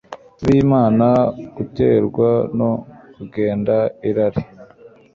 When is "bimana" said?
0.45-1.07